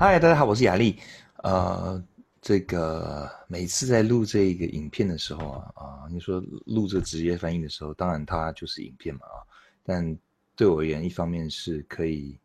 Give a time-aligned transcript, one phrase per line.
[0.00, 0.96] 嗨，大家好，我是雅丽。
[1.42, 2.00] 呃，
[2.40, 9.42] 这个每次在录这个影片的时候啊，啊，你说录这职业翻译的时候，当然它就是影片嘛啊。
[9.82, 10.16] 但
[10.54, 12.38] 对我而言，一方面是可以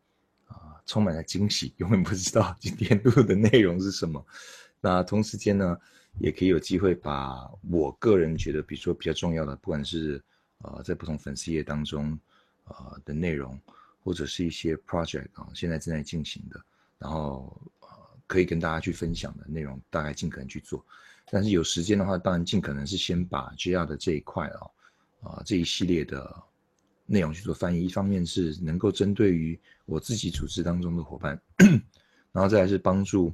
[0.47, 4.25] 啊，充满了惊喜，永远不知道今天录的内容是什么。
[4.81, 5.77] 那同时间呢，
[6.17, 10.19] 也可以有机会把我个人觉得，比如说比较重要的，不管是
[10.63, 12.17] 呃在不同粉丝页当中
[12.63, 13.61] 呃的内容。
[14.05, 16.61] 或者是一些 project 啊，现在正在进行的，
[17.03, 17.87] 然后呃
[18.27, 20.83] 可以跟大家去分享的内容，大概尽可能去做。
[21.29, 24.59] 但是有时间的话，当然尽可能是先把 GR 的这一块啊，
[25.21, 26.33] 啊这一系列的
[27.05, 27.83] 内容去做翻译。
[27.83, 31.37] 一方面是能够针对于我自己组织当中的伙伴，
[32.31, 33.33] 然后再来是帮助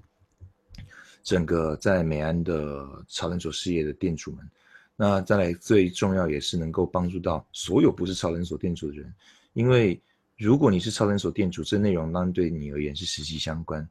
[1.22, 4.50] 整个在美安的超人所事业的店主们。
[4.96, 9.14] 那再来最重要也是能够帮助到所有不是超人所店主的人，
[9.54, 10.02] 因为。
[10.40, 13.86] 如果你是超人所店主，这内容当然对你而言是实际相关。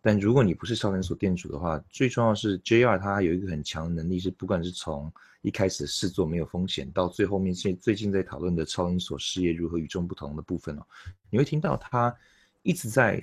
[0.00, 10.82] 但如果你不是超人所店主的话，最重要是 JR 它有一个很强的能力，是不管是从一开始试做没有风险，到最后面现最近在讨论的超人所事业如何与众不同的部分哦，
[11.28, 12.16] 你会听到他
[12.62, 13.20] 一直在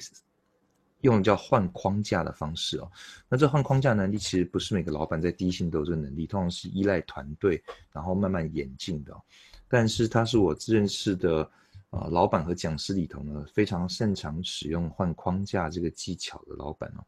[1.01, 2.91] 用叫换框架的方式哦。
[3.27, 7.59] 那这换框架能力其实不是每个老板在第一性都有这能力，通常是依赖团队，
[7.91, 9.19] 然后慢慢演进的。
[9.67, 11.49] 但是他是我自认识的。
[11.89, 17.05] 啊，老板和讲师里头呢，非常擅长使用换框架这个技巧的老板哦，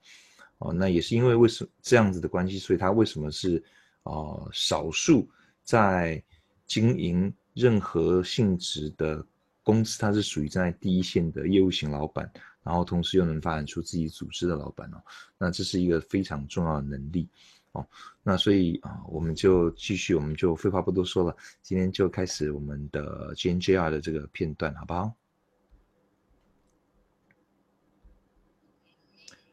[0.59, 3.61] 哦，那也是因为为什么这样子的关系，所以他为什么是
[4.03, 4.13] 啊
[4.53, 5.29] 少数
[5.63, 6.23] 在
[6.65, 9.25] 经营任何性质的
[9.63, 12.31] 公司，他是属于在第一线的业务型老板，
[12.63, 15.03] 然后同时又能发展出自己组织的老板哦，
[15.37, 17.27] 那这是一个非常重要的能力。
[18.23, 25.13] 那所以啊，我们就继续，我们就废话不多说了，今天就开始我们的 G N J R 的这个片段，好不好？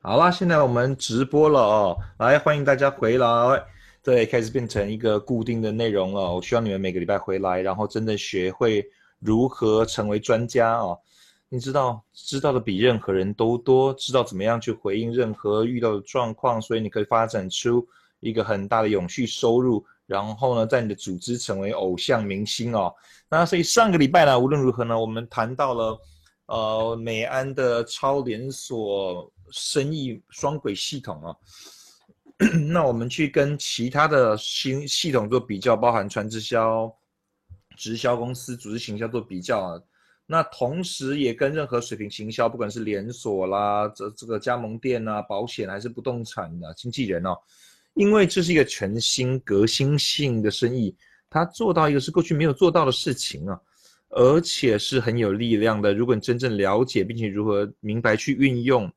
[0.03, 3.27] 好啦，现在我们直播了哦，来欢迎大家回来，
[4.03, 6.35] 对，开始变成一个固定的内容了。
[6.35, 8.89] 我希望你们每个礼拜回来，然后真的学会
[9.19, 10.97] 如何成为专家哦。
[11.49, 17.89] 你知道，知道的比任何人都多，知道怎么样去回应任何遇到的状况，所以你可以发展出。
[18.21, 22.95] 一个很大的永续收入，然后呢，在你的组织成为偶像明星哦。
[23.29, 26.01] 那所以上个礼拜呢，无论如何呢，我们谈到了
[26.47, 31.37] 呃美安的超连锁生意双轨系统啊。
[32.69, 36.95] 那我们去跟其他的新系统做比较，包含传直销、
[37.79, 39.81] 直销公司、组织行销做比较啊。
[40.27, 47.35] 那同时也跟任何水平行销，不管是连锁啦、这这个加盟店啊、保险还是不动产的经纪人哦。
[47.97, 50.95] 因为这是一个全新革新性的生意，
[51.31, 53.59] 它做到一个是过去没有做到的事情啊，
[54.11, 55.95] 而且是很有力量的。
[55.95, 58.91] 如果你真正了解并且如何明白去运用，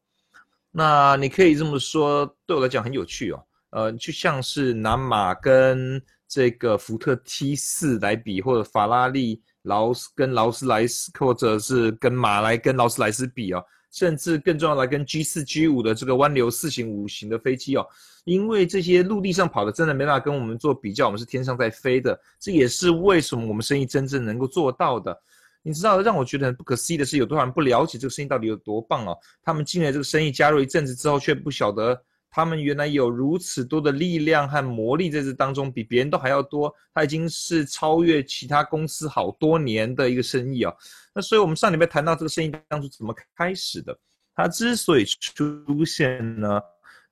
[0.70, 3.42] 那你可以这么说，对我来讲很有趣哦。
[3.70, 17.86] 呃，就像是拿马跟这个福特 T 四来比，或者法拉利劳斯跟劳斯莱斯，或者是跟马来跟劳斯莱斯比哦，甚至更重要来跟 G 四 G 五的这个湾流四型五型的飞机哦。
[18.26, 25.20] 因为这些陆地上跑的真的没办法跟我们做比较，我们是天上在飞的，这也是为什么我们生意真正能够做到的。
[25.62, 29.18] 你知道，让我觉得很不可思议的是，有多少人不了解这个生意到底有多棒哦？
[29.44, 32.00] 他们进来这个生意，加入一阵子之后，却不晓得
[32.32, 36.74] 他们原来有如此多的力量和魔力在这当中，比别人都还要多。
[36.94, 40.76] 他已经是超越其他公司好多年的一个生意哦。
[41.14, 43.98] 那所以我们上礼拜谈到这个生意当初怎么开始的，
[44.36, 46.62] 它之所以出现呢？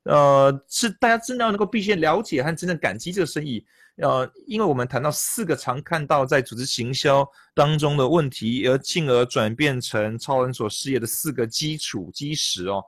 [0.04, 3.66] 呃，是大家真的要能够必须了解和真正感激这个生意，
[3.98, 12.82] 呃，因为我们谈到四个常看到在组织行销当中的问题，而进而转变成超人所事业的四个基础基石哦。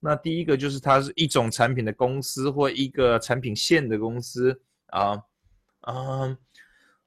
[0.00, 5.20] 那第一个就是它是一种产品的公司或一个产品线的公司啊，
[5.80, 6.36] 啊，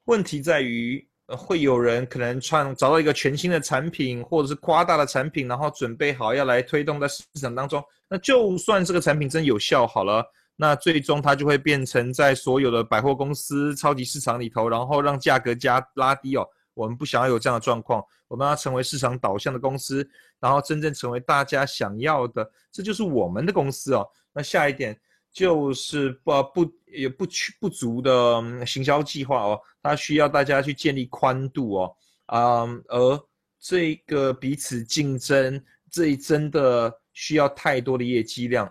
[0.06, 1.06] 问题在于。
[1.38, 7.80] 会有人可能创找到一个全新的产品，或者是夸大的产品，然后准备好要来推动在市场当中。
[8.09, 10.26] 那就算这个产品真有效好了，
[10.56, 16.44] 那最终它就会变成在所有的百货公司、超级市场里头，然后让价格加拉低哦。
[16.79, 20.08] 我们不想要有这样的状况，我们要成为市场导向的公司，
[20.40, 24.08] 然后真正成为大家想要的，这就是我们的公司哦。
[24.34, 24.97] 那下一点。
[25.31, 31.96] 就是不不也不去不足的行销计划哦，它需要大家去建立宽度哦，
[32.26, 33.23] 啊，而
[33.59, 38.67] 这个彼此竞争，这真的需要太多的业绩量，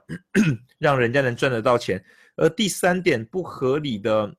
[0.79, 2.05] 让人家能赚得到钱。
[2.35, 4.35] 而第三点不合理的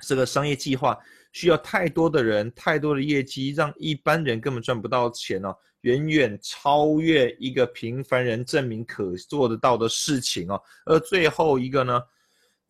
[0.00, 0.98] 这个商业计划，
[1.32, 10.62] 需要太多的人、太多的业绩，让一般人根本赚不到钱哦，远远超越一个平凡人证明可做得到的事情哦。
[10.86, 12.00] 而最后一个呢，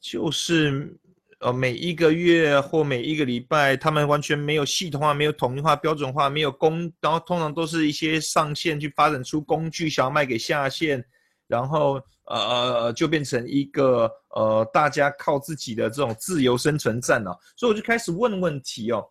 [0.01, 0.97] 就是
[1.41, 11.05] 呃每一个月或每一个礼拜，他们完全没有系统化、没有统一化、标准化、没有工，然后通常都是一些上线去发展出工具，想要卖给下线。
[11.49, 12.01] 然后，
[12.39, 17.39] 呃呃，就变成一个呃，大家靠自己的这种自由生存战了。
[17.57, 19.05] 所以我就开始问问题哦。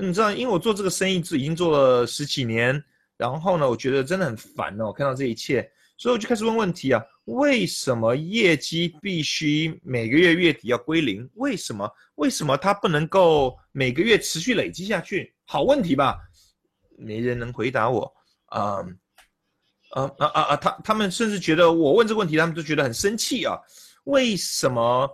[0.00, 2.82] 你知道，因为我做这个生意是已经做了十几年，
[3.16, 11.28] 然后呢，我觉得真的很烦哦，看到这一切，所以我就开始问问题啊：为什么业绩必须每个月月底要归零？
[11.34, 11.88] 为什么？
[12.16, 15.34] 为什么它不能够每个月持续累积下去？
[15.44, 16.18] 好问题吧？
[16.96, 18.12] 没人能回答我
[18.46, 18.84] 啊。
[19.94, 20.56] 啊啊啊啊！
[20.56, 23.56] 他他们甚至觉得我问这个问题，他们都觉得很生气啊！
[24.04, 25.08] 为什么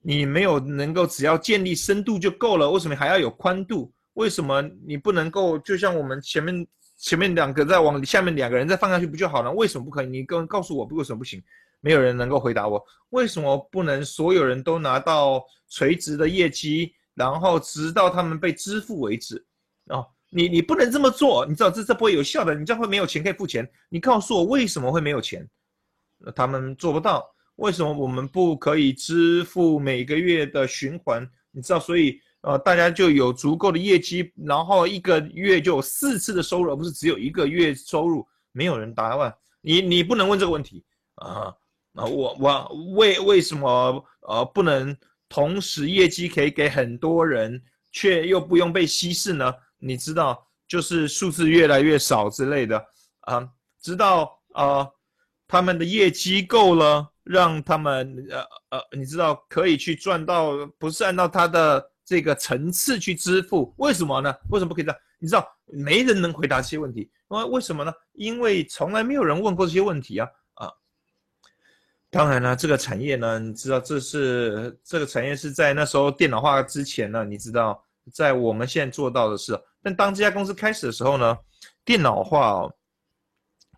[0.00, 2.70] 你没有能够只要建立深度就够了？
[2.70, 3.92] 为什么还要有宽度？
[4.14, 6.66] 为什么你不能够就像我们前面
[6.96, 9.52] 前面两个再往下面两个人再放下去不就好了？
[9.52, 10.06] 为什么不可以？
[10.06, 11.42] 你跟告诉我为什么不行？
[11.80, 19.44] 没有人能够回答我，为什么不能所有人都拿到垂直的业绩，然后直到他们被支付为止？
[19.88, 20.04] 啊？
[20.30, 23.68] 你你不能这么做，你知道这这不会有效的，你这样会没有钱可以付钱。
[23.88, 25.46] 你告诉我为什么会没有钱？
[26.34, 31.28] 他们做不到，为什么我们不可以支付每个月的循环？
[31.50, 38.26] 你知道，所以呃，大家就有足够的业绩，然后一个月就有四次的收入，而不是只有一个月收入。
[38.52, 40.84] 没有人答问你，你不能问这个问题
[41.16, 41.54] 啊
[41.94, 42.04] 啊！
[42.04, 44.96] 我我为为什么呃不能
[45.28, 47.62] 同时业绩可以给很多人，
[47.92, 49.54] 却又不用被稀释呢？
[49.80, 52.84] 你知道，就是数字越来越少之类的
[53.22, 53.48] 啊，
[53.80, 54.88] 直到啊，
[55.48, 64.32] 他们的业绩够了，让他们呃呃，你知道可以去赚到，不是按照他的这个层次去支付，为什么呢？
[64.50, 65.00] 为什么不可以这样？
[65.18, 67.92] 你知道，没人能回答这些问题，因为为什么呢？
[68.12, 70.70] 因为从来没有人问过这些问题啊啊！
[72.08, 79.58] 当然了，这个产业呢，你知道，这是这个产业是在那时候电脑化之前呢，你知道，在我们现在做到的是。
[79.82, 81.38] 但当这家公司开始的时候呢，
[81.84, 82.74] 电脑化哦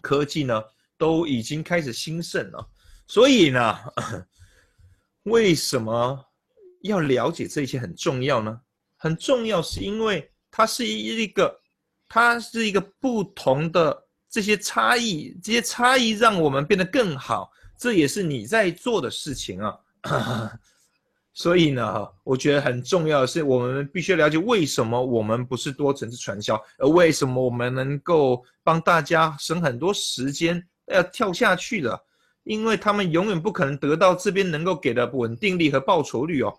[0.00, 0.62] 科技呢
[0.98, 2.68] 都已经开始兴盛了。
[3.06, 3.78] 所以呢，
[5.24, 6.24] 为什么
[6.82, 8.60] 要了解这些很重要呢？
[8.96, 11.60] 很重要是因为它是一一个，
[12.08, 17.50] 它是一个不同的这些差异，这些差异让我们变得更好。
[17.76, 19.78] 这也是你在做的事情啊。
[21.34, 31.98] 所以呢，我觉得很重要的是，我们必须了解为什么我们不是多层次传销，而为什么我们能够帮大家省很多时间要跳下去的，
[32.44, 36.52] 因为他们永远不可能得到这边能够给的稳定力和报酬率哦，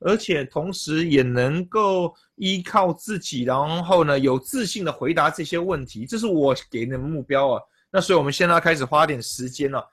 [0.00, 7.60] 而且同时也能够依靠自己，然后呢有自信的回答这些问题，这是我给你的目标啊。
[7.90, 9.86] 那所以我们现在开始花点时间了。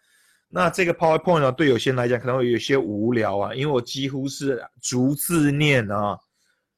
[0.54, 6.20] 那这个 PowerPoint 呢，对有些人来讲可能会有些无聊啊，因为我几乎是逐字念啊。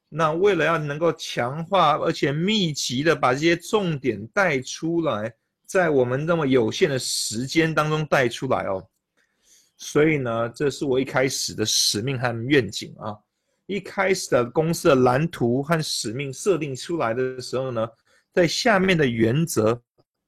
[0.08, 5.34] 那为了要能够强化而且密集的把这些重点带出来，
[5.66, 8.80] 在我们那么有限的时间当中带出来哦，
[9.76, 13.12] 所以呢，这是我一开始的使命和愿景啊。
[13.66, 17.88] 一开始的公司的蓝图和使命设定出来的时候呢，
[18.32, 19.82] 在下面的原则。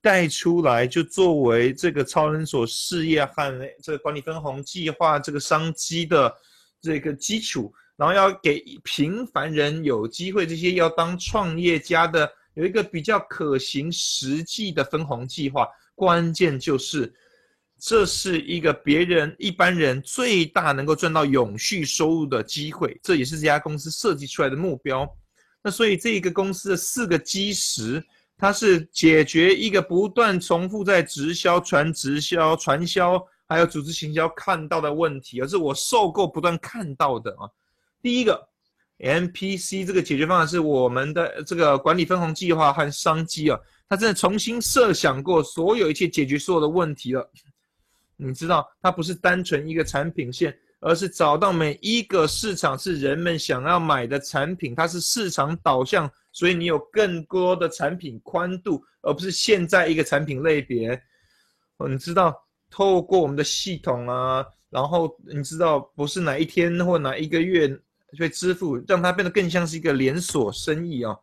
[0.06, 6.32] 带出来就作为这个超人所事业和这个管理分红计划这个商机的
[6.80, 15.66] 这个基础，然后要给平凡人有机会，这些要当创业家的有一个比较可行实际的分红计划。
[15.96, 17.12] 关键就是，
[17.80, 25.04] 这是一个别人一般人最大能够赚到永续收入的机会，这也是这家公司设计出来的目标。
[25.64, 28.00] 那所以这个公司的四个基石。
[28.38, 37.48] 它是解决一个不断重复在直销、传直销、传销，还有组织行销看到的问题，而是我受够不断看到的啊。
[38.02, 38.46] 第一个
[38.98, 47.30] ，MPC 这个解决方案是我们的这个管理分红计划和商机啊，它真的重新设想过所有一切解决所有的问题了。
[48.16, 56.10] 你知道，它不是单纯一个产品线，而是找到每一个市场是人们想要买的产品，它是市场导向。
[56.36, 60.90] 所以你有更多的产品宽度，而不是现在一个产品类别。
[61.78, 67.66] 哦你知道，透过我们的系统啊，然后你知道，不是哪一天或哪一个月
[68.18, 71.16] 会支付，让它变得更像是一个连锁生意啊。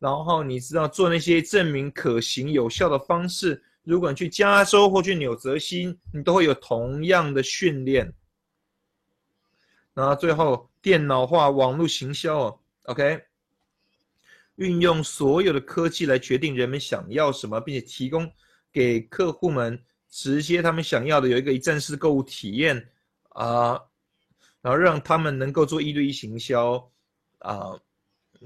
[0.00, 8.12] 然后你知道，做那些证明可行有效的方式，如果你去加州或去纽泽西，你都会有同样的训练。
[9.94, 13.25] 然后最后，电脑化网络行销哦，OK。
[14.56, 18.30] 运用所有的科技来决定人们想要什么，并且提供
[18.72, 22.76] 给客户们直接他们想要的有一个一站式购物体验
[23.30, 23.80] 啊，
[24.60, 26.74] 然后让他们能够做一对一行销
[27.38, 27.78] 啊，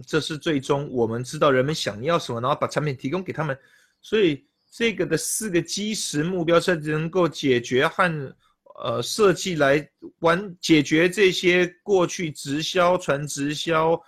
[0.06, 3.58] 这是最终我们知道人们想要什么，然后把产品提供给他们。
[4.02, 8.36] 所以这个的四个基石目标是能够解决和。
[8.82, 9.86] 呃，设计来
[10.20, 14.00] 完解决这些过去直销、传直销、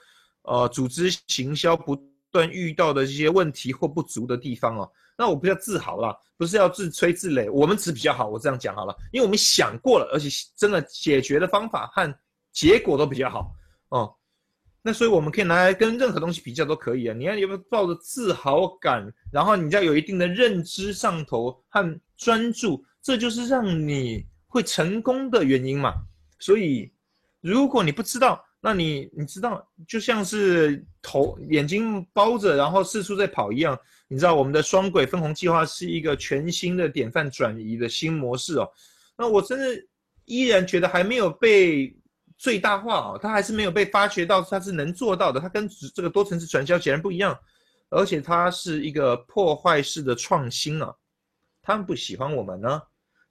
[0.43, 1.97] 呃，组织行销不
[2.31, 4.91] 断遇到的这些问题或不足的地方哦。
[5.17, 8.29] 那我不要自豪啦，不是要自吹自擂，我们只比较好。
[8.29, 12.15] 我这样讲好了，因为我们想过了，而且真的解决的方法和
[12.53, 13.53] 结果都比较好
[13.91, 14.15] 哦。
[14.83, 17.15] 那所以我们可以拿来跟任何东西比较都可以啊。
[17.15, 24.27] 你看，有没有抱着自豪感，然后你要有一定的认知上头和专注，这就是让你。
[24.53, 25.95] 会成功的原因嘛？
[26.39, 26.93] 所以，
[27.41, 33.77] 如果你不知道，那你你知道，就像是头眼睛包着，然后四处在跑一样。
[34.07, 38.71] 你知道，我们的双轨分红计划是一个全新的典范转移的新模式哦。
[39.17, 39.85] 那我真的
[40.27, 41.93] 依然觉得还没有被
[42.39, 45.41] 最大化哦，它还是没有被发掘到它是能做到的。
[45.41, 47.37] 它跟这个多层次传销显然不一样，
[47.91, 50.95] 而且它是一个破坏式的创新啊。
[51.63, 52.81] 他们不喜欢我们呢。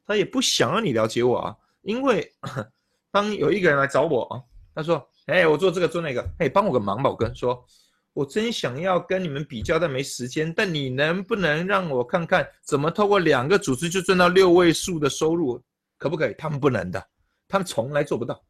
[0.03, 2.29] 他也不想让你了解我啊，因为
[3.11, 4.43] 当有一个人来找我啊，
[4.75, 7.65] 他说：“哎，我做这个做那个，哎，帮我个忙吧。”我跟说
[8.13, 10.53] ：“我真想要跟你们比较，但没时间。
[10.53, 15.61] 但你能不能让我看看怎么透过两个组织就赚到六位数的收入？
[15.97, 16.35] 可不可以？
[16.37, 17.03] 他们不能的，
[17.47, 18.41] 他们从来做不到。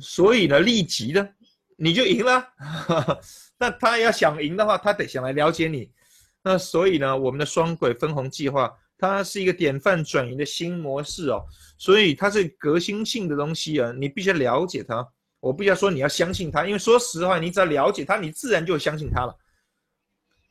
[0.00, 1.28] 所以呢，立即呢
[1.76, 2.46] 你就赢了。
[3.58, 5.90] 那他要想赢的话，他得想来了解你。
[6.42, 8.72] 那所以呢，我们的双轨分红计划。
[9.00, 11.46] 它是一个典范转移的新模式哦，
[11.78, 15.08] 所以它是革新性的东西啊，你必须了解它。
[15.40, 19.36] 我不要说你要相信他，因为说实话，你只要了解他，你自然就相信他了。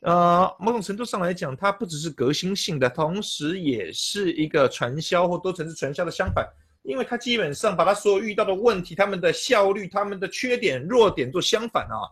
[0.00, 6.48] 呃，某种程度上来讲，它不只是革新性的，同时也是一个传销或多层次传销的相反，
[6.82, 12.06] 因为它基本上把它所有遇到的问题、他们的效率、他们的缺点、弱点做相反啊。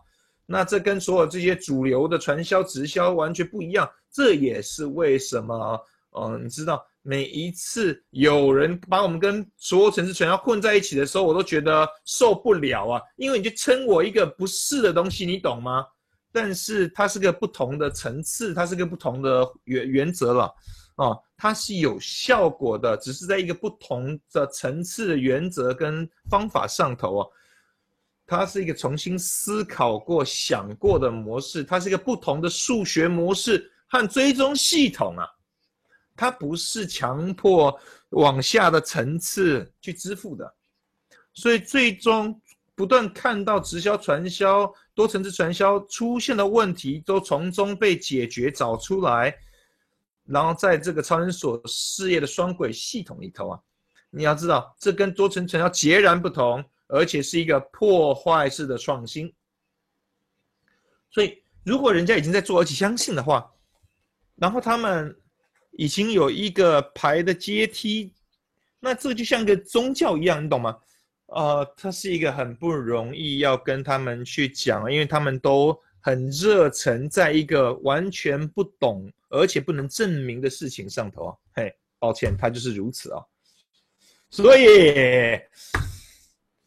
[0.45, 5.79] 那这跟所有这些主流的传销直销完全不一样，这也是为什么。
[6.11, 13.01] 哦，你知道每一次有人把我们跟所有城市全要混在一起的时候，我都觉得受不了啊！
[13.15, 15.85] 因为你就称我一个不是的东西，你懂吗？
[16.33, 20.53] 但是它是个不同的层次，它是个不同的原原则了，
[20.97, 27.27] 哦，它是有效果的，只是在一个不同的层次原则跟方法上头啊，
[28.25, 35.25] 它是一个重新思考过、想过的模式，它是一个不同的数学模式和追踪系统啊。
[36.17, 40.51] 它不是强迫往下的层次去支付的，
[41.31, 42.41] 所以最终
[42.73, 49.37] 不断看到直销、传销、多层次传销出现的问题，都从中被解决找出来，
[50.25, 53.59] 然后在这个超人所事业的双轨系统里头啊，
[54.09, 59.31] 你要知道，这跟多层传销截然不同，而且是一个破坏式的创新。
[61.11, 63.47] 所以，如果人家已经在做，而且相信的话，
[64.35, 65.15] 然后他们。
[65.71, 68.13] 已经有一个排的阶梯，
[68.79, 70.77] 那这就像个宗教一样，你懂吗？
[71.27, 81.35] 呃，它是一个很不容易要跟他们去讲，因为他们都很热忱在一个完全不懂而且不能证明的事情上头啊。
[81.53, 83.21] 嘿，抱歉，他就是如此啊。
[84.29, 85.39] 所以，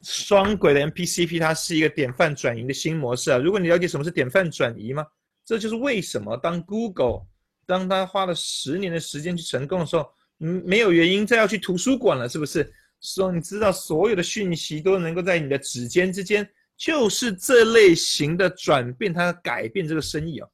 [0.02, 3.38] 双轨的 MPCP 它是一个典范转移的新模式啊。
[3.38, 5.06] 如果你了解什么是典范转移吗？
[5.44, 7.26] 这就是为什么当 Google。
[7.70, 10.10] 当他花了十年的时间去成功的时候，
[10.40, 12.68] 嗯，没有原因再要去图书馆了，是不是？
[13.00, 16.46] 说你知道所有的讯息都能够在你的指尖之间，
[16.76, 20.48] 就是这类型的转变，它改变这个生意啊。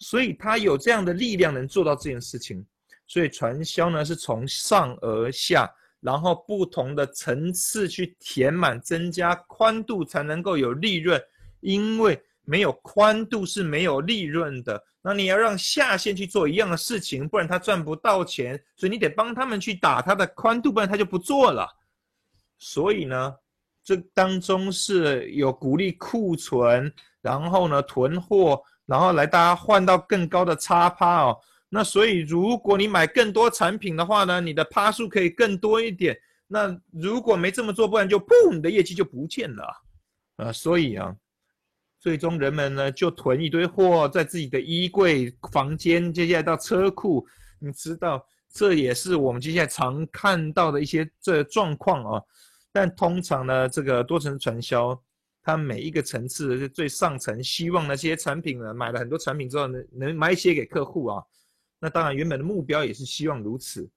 [0.00, 2.66] 所以他有这样的力量能做到这件事情。
[3.06, 11.22] 所以传销呢是从上而下，然后不同的层次去填满，增加宽度才能够有利润，
[11.60, 14.82] 因为没有宽度是没有利润的。
[15.02, 21.68] 那你要让下线去做一样的事情，不然他赚不到钱，所以你得帮他们去打他的宽度，不然他就不做了。
[22.58, 23.34] 所以呢，
[23.82, 31.38] 这当中是有鼓励库存，然后呢囤货，然后来大家换到更高的差趴哦。
[31.68, 36.16] 那所以如果你买更多产品的话呢，你的趴数可以更多一点。
[36.46, 39.66] 那如果没这么做，不然就砰，你的业绩就不见了
[40.36, 40.50] 啊。
[40.50, 41.14] 所以啊。
[42.04, 47.26] 最终，人们呢就囤一堆货在自己的衣柜、房间，接下来到车库。
[47.58, 52.22] 你知道，这也是我们接下来常看到的一些这状况啊。
[52.70, 55.02] 但通常呢，这个多层传销，
[55.42, 61.24] 它每一个层次的最上层，希望那些产品呢买了很多产品之后能，能买一些给客户啊。
[61.80, 63.88] 那当然原本的目标也是希望如此。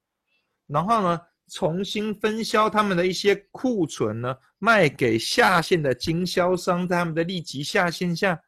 [0.65, 8.39] 然后呢，重新分销他们的一些库存呢，卖给下线的经销商，在他们的立即下线下，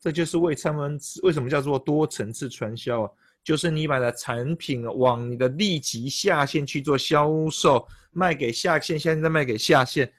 [0.00, 3.10] 这就是为他们为什么叫做多层次传销啊。
[3.42, 10.10] 就是你把的产品往你的立即下线去做销售，卖给下线，现在卖给下线，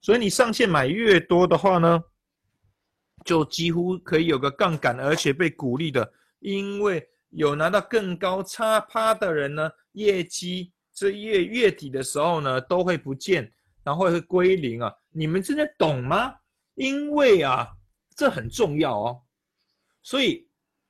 [0.00, 2.02] 所以你上线买越多的话呢，
[3.22, 13.50] 就几乎可以有个杠杆，而且被鼓励的，因为有拿到更高差趴的人呢，业绩这月月底的时候呢都会不见，
[13.82, 14.94] 然后会归零啊！
[15.08, 16.34] 你们真的懂吗？
[16.74, 17.66] 因为啊，
[18.14, 19.22] 这很重要哦，
[20.02, 20.46] 所以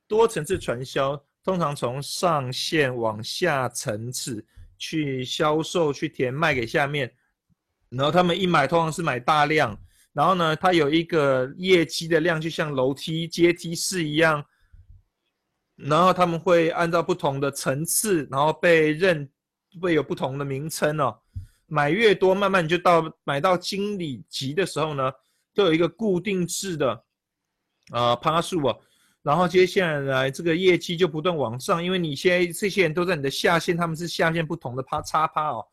[0.09, 1.17] 多层次传销。
[1.45, 4.45] 通常从上线往下层次
[4.77, 7.09] 去销售，去填卖给下面，
[7.87, 9.79] 然后他们一买通常是买大量，
[10.11, 14.43] 然后呢，它有一个业绩的量，就像楼梯阶梯式一样，
[15.77, 19.27] 然后他们会按照不同的层次，然后被认
[19.79, 21.15] 会有不同的名称哦。
[21.67, 25.11] 买越多，慢慢就到买到经理级的时候呢，
[25.53, 27.03] 都有一个固定制的
[27.91, 28.77] 啊趴数哦。
[29.21, 35.65] 然后接下来这个业绩就不断往上，因为你现在这些人都在你的下线，他们是下线不同的趴叉趴哦。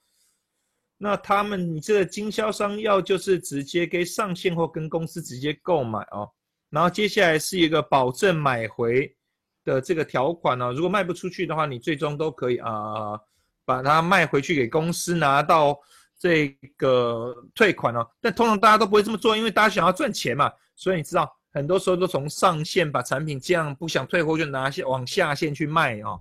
[0.98, 6.30] 那他们你这个经销商要就是直接跟上线或跟公司直接购买哦。
[6.70, 9.16] 然后接下来是一个保证买回
[9.64, 13.18] 的这个条款呢，如果卖不出去的话，你最终都可以啊
[13.68, 15.78] 把它卖回去给公司拿到
[16.18, 18.08] 这个退款哦。
[18.20, 21.32] 但通常大家都不会这么做，因为大家想要赚钱嘛，所以你知道。
[21.50, 26.20] 很多时候都从上线把产品这样不想退货就拿下往下线去卖哦。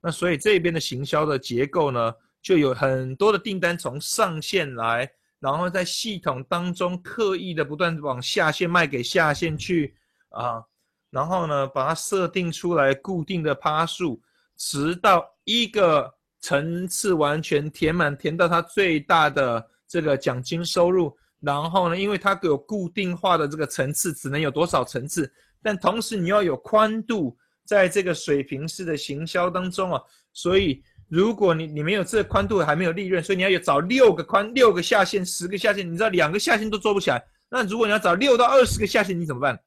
[0.00, 9.94] 那所以这边的行销的结构呢，就有很多的订单从上线来，然后在系统当中刻意的不断往下线卖给下线去
[10.30, 10.64] 啊，
[11.10, 14.22] 然后呢把它设定出来固定的趴数，
[14.56, 16.08] 直到一个
[16.40, 21.16] 层次完全填满，填到它最大的这个奖金收入。
[21.40, 25.32] 然后呢，因为它有固定化的这个层次，只能有多少层次，
[25.62, 30.00] 但同时你要有宽度，在这个水平式的行销当中啊，
[30.32, 39.58] 所以如果你你没有这个宽度，还没有利润，所以你要有找六个宽、六个下线、十个下线，你知道两个下线都做不起来，那如果你要找六到二十个下线，你怎么办？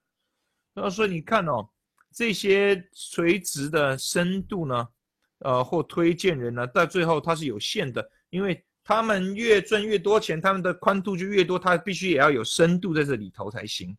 [0.75, 1.67] 然后说你看哦，
[2.13, 4.87] 这些垂直的深度呢，
[5.43, 8.63] 呃，或推荐人呢，到最后它是有限的，因为。
[8.85, 13.95] 他们越赚越多钱，他们的宽度就越多，他必须也要有深度在这里头才行。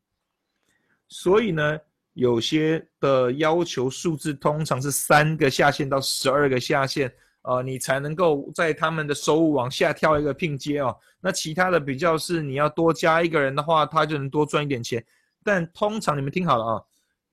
[1.09, 1.79] 所以呢，
[2.13, 7.11] 有些的要求数字通常是三个下限到十二个下限，
[7.45, 10.95] 呃，你才能够在他们的收入往下跳一个拼接哦。
[11.19, 15.03] 那其他的比较是你要多加一个人的话，他就能多赚一点钱。
[15.43, 16.83] 但通常你们听好了啊，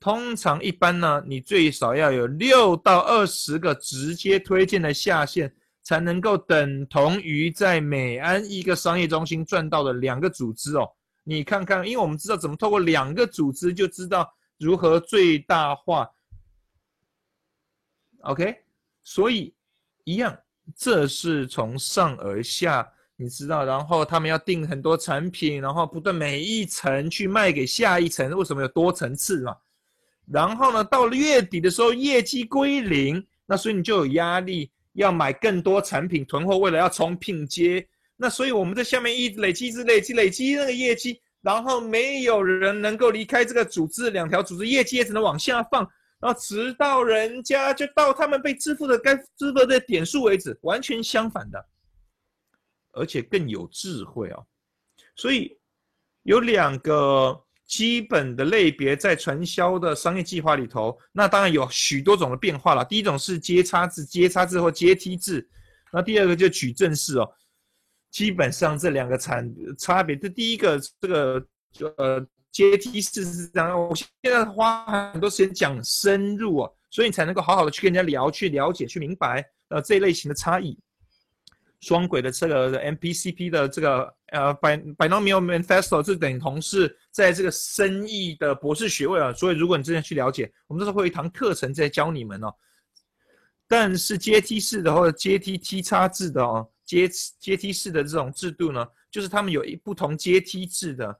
[0.01, 5.55] 通常一般呢，你最少要有六到二十个直接推荐的下线。
[5.83, 10.87] 才能够等同于在美安一个商业中心赚到的两个组织哦，
[11.23, 16.07] 你看看，因为我们知道怎么透过两个组织就知道如何最大化
[18.19, 18.55] ，OK，
[19.03, 19.51] 所以
[20.03, 20.37] 一样，
[20.75, 29.57] 这是从上而下，你知道，然后他们要定很多产品，然后不断每一层去卖给下一层，为什么有多层次嘛？
[30.31, 34.71] 然后呢，到了月底的时候业绩归零，那所以你就有压力。
[34.95, 45.89] 要买更多产品囤货，为了要冲拼接，那所以我们在下面一直累积、一直累积、累积那个业绩，然后没有人能够离开这个组织，两条组织业绩也只能往下放，
[46.19, 51.65] 然后直到人家就到他们被支付的该支付的点数为止，完全相反的，
[52.91, 54.45] 而且更有智慧哦，
[55.15, 55.57] 所以
[56.23, 57.41] 有两个。
[57.71, 62.83] 基本的类别在传销的商业计划里头，那当然有许多种的变化了。
[62.83, 65.47] 第一种是阶差制、阶差制或阶梯制，
[65.89, 67.33] 那第二个就矩阵式哦。
[68.09, 71.45] 基本上这两个产差别，这第一个这个
[71.95, 73.79] 呃阶梯式是这样。
[73.79, 80.77] 我现在花很多时间讲深入哦，所以你才能够好好的去跟人家聊、去了解、去明白呃这一类型的差异。
[81.81, 92.53] 双轨的这个 MPCP 的这个呃 Binomial Manifesto 是等同是在这个生意的博士学位啊，所以如果你真的去了解，我们这时候会有一堂课程在教你们哦。
[93.67, 101.19] 但是阶梯式的或者阶梯梯差制的哦，阶阶梯式的这种制度呢，就是他们有一不同阶梯制的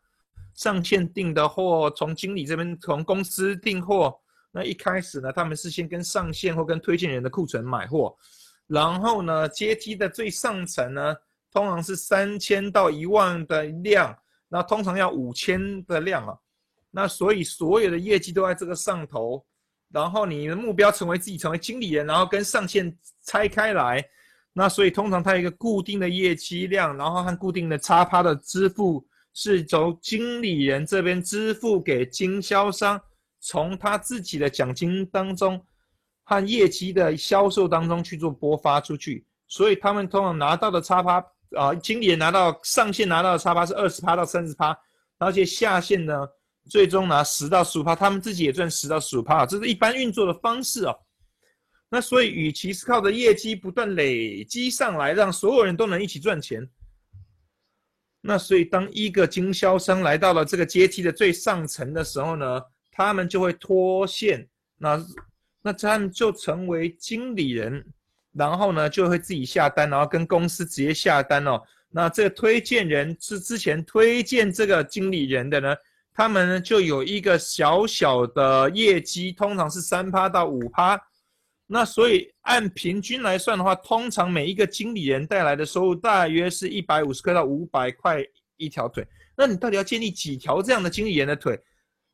[0.54, 4.16] 上线订的货，从经理这边从公司订货，
[4.52, 8.16] 那一开始呢，他们是先跟上线或跟推荐人的库存买货。
[8.72, 11.14] 然后呢，阶梯的最上层呢，
[11.52, 16.34] 通常是三千到一万的量，那通常要五千的量啊，
[16.90, 19.46] 那所以所有的业绩都在这个上头，
[19.92, 24.02] 然后你的目标成为自己成为经理人，然后跟上线拆开来，
[24.54, 33.02] 那所以通常它有一个固定的业绩量，然后和固定的差趴的支付是从经理人这边支付给经销商，
[33.42, 35.62] 从他自己的奖金当中
[36.32, 39.26] 和业绩的销售当中去做播发出去。
[39.48, 41.22] 所以他们通常拿到的差趴
[41.58, 44.78] 啊，经理拿到上线拿到的差趴是二十趴到三十趴，
[45.18, 46.26] 而且下线呢，
[46.70, 50.98] 最终拿十到十五趴，他们自己也赚十到十五趴，这是一般运作的方式哦。
[51.90, 56.66] 那所以，与其是靠着业绩不断累积上来，让所有人都能一起赚钱，
[58.22, 64.98] 那所以当一个经销商来到了这个阶梯的最上层的时候呢，他们就会脱线，那
[65.62, 67.86] 那他们就成为经理人。
[68.34, 71.62] 然后呢，就会自己下单，然后跟公司直接下单哦。
[71.90, 75.76] 那这个推荐人是之前推荐这个经理人的呢，
[76.14, 80.98] 他们呢就有一个小小的业绩，通常是三趴到五趴。
[81.68, 89.06] 那所以按平均来算的话，通常每一个经理人带来的收入大约是一百五十块到五百块一条腿。
[89.36, 91.60] 那你到底要建立几条这样的经理人的腿，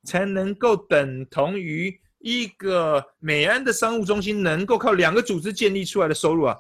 [0.03, 1.95] 才能够等同于？
[2.19, 6.57] 一个美安的商务中心能够靠两个组织建立出来的收入啊，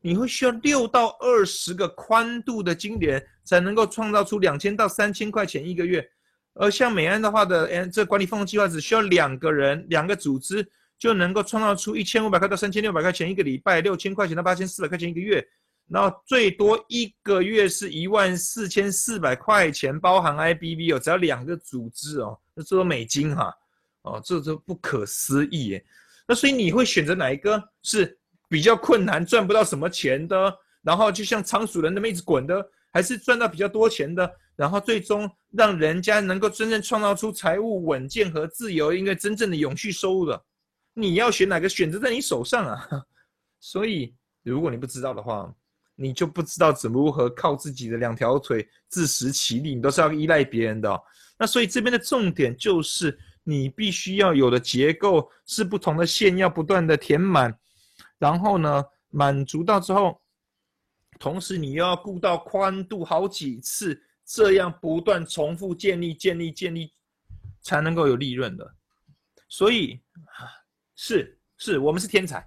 [0.00, 6.08] 你会需要六到二十个宽度的经理人才能够创造出两千到三千块钱一个月，
[6.54, 10.66] 而像美安的话的，哎，这管理费用计划只需要两个人、两个组织
[10.98, 15.46] 就能够创造出一千五百块到三千六百块钱一个礼拜，六千块钱到八千四百块钱一个月，
[15.88, 23.54] 然后最多一个月是一万四千四百块钱，包含 IBB 哦，只要两个组织哦，那这都美金哈。
[24.14, 25.84] 哦，这都不可思议耶！
[26.26, 28.18] 那所以你会选择哪一个是
[28.50, 40.44] 比较困难、赚不到什么钱的，然后就像仓鼠人那么一直滚的，还是赚到比较多钱的，然后最终让人家能够真正创造出财务稳健和自由，应该真正的永续收入的？
[40.92, 41.66] 你要选哪个？
[41.66, 42.88] 选择在你手上啊！
[43.58, 45.50] 所以如果你不知道的话，
[45.96, 51.02] 你就不知道怎么如何靠自己的两条腿自食其力，你都是要依赖别人的。
[51.38, 53.18] 那所以这边的重点就是。
[53.48, 57.58] 你必须要有的结构是不同的线要不断的填满，
[58.18, 60.20] 然后呢满足到之后，
[61.18, 66.92] 同时你又要顾到宽度好几次，这样不断重复建立建立建立，
[67.62, 68.70] 才能够有利润的。
[69.48, 69.98] 所以
[70.94, 72.46] 是是我们是天才，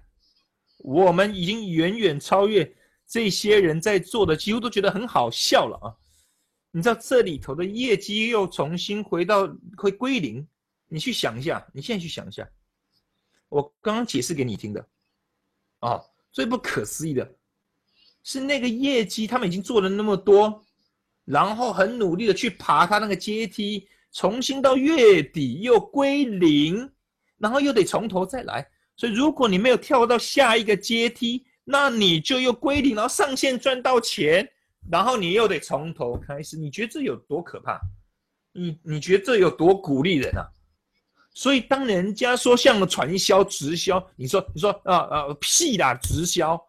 [0.78, 2.76] 我们已经远远超越
[3.08, 5.90] 这些人在做的，几乎都觉得很好笑了啊！
[6.70, 10.46] 你知道这里头的业绩又重新回到会归零。
[10.92, 12.46] 你去想一下，你现在去想一下，
[13.48, 14.86] 我刚刚解释给你听的，
[15.78, 15.98] 啊，
[16.30, 17.34] 最不可思议的
[18.22, 20.62] 是那个业绩，他们已经做了那么多，
[21.24, 26.92] 然后很努力的去爬他那个阶梯，重新到月底又归零，
[27.38, 28.68] 然后又得从头再来。
[28.94, 34.46] 所以如果你没有跳到下一个阶梯，那你就又归零，然后上线赚到钱，
[34.90, 36.58] 然后你又得从头开始。
[36.58, 37.80] 你觉得这有多可怕？
[38.52, 40.46] 你你觉得这有多鼓励人啊？
[41.34, 46.60] 所以，当人家说像传销、直销，你说，你说啊啊屁啦，直销，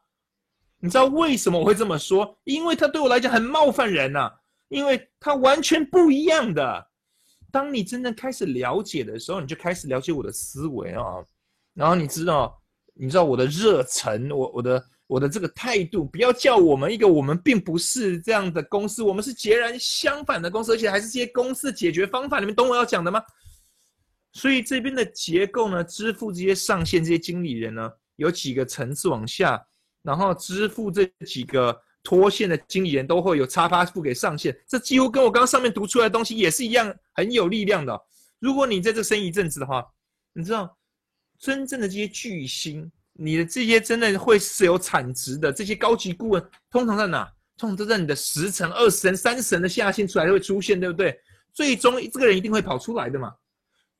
[0.80, 2.38] 你知道为什么我会这么说？
[2.46, 4.32] 因为他对我来讲很冒犯人呐，
[4.70, 6.88] 因为他完全不一样的。
[7.52, 11.04] 当你真正开始了解的时候，你就开始了解我的思维啊，
[11.74, 12.58] 然后你知道，
[12.94, 23.22] 你知道我的热忱，我我的我的这个态度，不要叫我们一个我们并不是这样的公司，我们是截然相反的公司，而且还是这些公司解决方法，你们懂我要讲的吗？
[24.34, 29.64] 所以这边的结构呢，支付这些上线这些经理人呢，有几个层次往下，
[30.02, 37.98] 然后支付这几个脱线的经理人都会有插发付给上线，这几乎跟我刚刚上面读出来的东西也是一样，很有力量的。
[38.40, 39.86] 如果你在这生一阵子的话，
[40.34, 40.78] 你知道
[41.40, 47.32] 真正的这些巨星，你的这些真的会是有产值的这些高级顾问，通常在哪？
[47.56, 51.16] 通常都在你的十层、二十层、三十层的下线出来会出现，对不对？
[51.54, 53.32] 最终这个人一定会跑出来的嘛。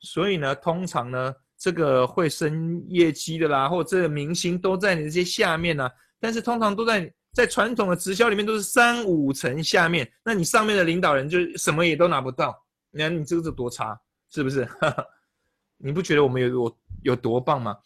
[0.04, 5.88] 所以呢，通常呢，这个会升业绩的啦，或者这个明星都在你这些下面呢。
[6.20, 12.54] 但是通常都在在传统的直销里面都是三五层下面，那你上面的领导人就什么也都拿不到。
[12.90, 13.98] 你看你这个是多差，
[14.30, 14.68] 是不是？
[15.78, 17.76] 你不觉得我们有有有多棒吗？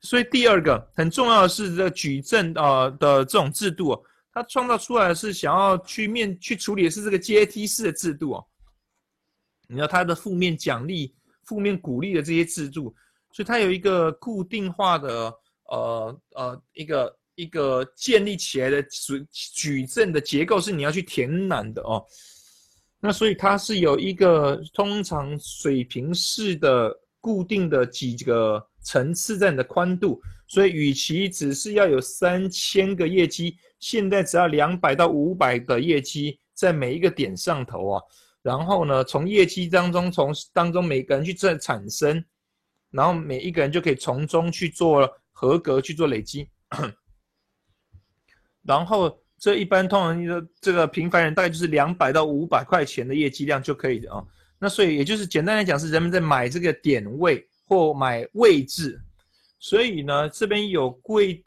[0.00, 4.00] 所以第二个很重要的是这个举证啊的这种制度，
[4.32, 8.46] 它创造出来是想要去面去处理的是这个阶梯式的制度哦。
[9.66, 11.14] 你知道它的负面奖励。
[11.48, 12.94] 负面鼓励的这些制度，
[13.32, 15.34] 所以它有一个固定化的
[15.70, 22.04] 呃呃一个一个建立起来的举举证的结构是你要去填满的哦。
[23.00, 38.02] 那所以它是有一个通常水平式的固定的几个层次在你的宽度，所以与其只是要有三千个业绩，现在只要两百到五百的业绩在每一个点上头啊，
[38.42, 42.24] 然后呢，从业绩当中从当中每个人去这产生，
[42.90, 46.48] 然后每一个人就可以从中去做合格去做累积，
[48.62, 49.18] 然后。
[49.40, 54.20] 这一般通常的这个平凡人大概就是两百到五百块钱的业绩量就可以的啊。
[54.58, 59.00] 那所以也就是简单来讲是人们在买这个点位或买位置，
[59.60, 61.44] 所以呢这边有贵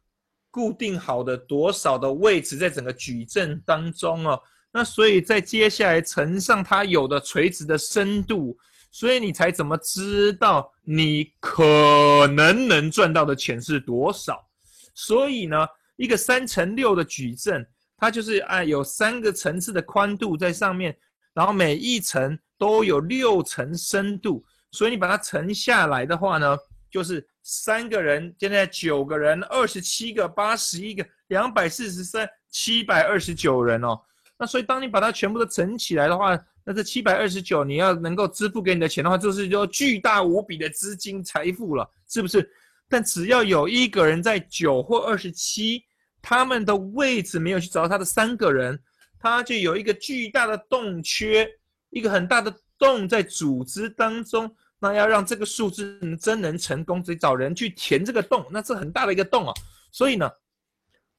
[0.49, 4.41] 固定好的多少的位置在整个矩阵当中哦。
[4.71, 8.57] 那所以在接下来乘上它有的垂直的深度，
[8.91, 14.47] 所以你才怎么知道你可能能赚到的钱是多少？
[14.93, 17.67] 所以呢一个三乘六的矩阵。
[18.03, 20.97] 它就是按有三个层次的宽度在上面，
[21.35, 26.57] 然后每一层都有六层深度，所以你把它乘下来的话呢，
[26.89, 34.01] 就是三个人，现在九个人，二十七个，八十一个，两百四十三，七百二十九人哦。
[34.41, 42.51] 那所以当你把它全部都乘起来的话，那这七百二十九你要能够支付给你的钱的话，就是说巨大无比的资金财富了，是不是？
[42.89, 45.83] 但只要有一个人在九或二十七。
[46.23, 48.79] 他们的位置没有去找到他的三个人，
[49.17, 51.49] 他就有一个巨大的洞缺，
[51.89, 54.55] 一个很大的洞在组织当中。
[54.77, 59.53] 那要让这个数字真能成功，得找人去填这个洞，那是很大的一个洞啊。
[59.91, 60.29] 所以呢，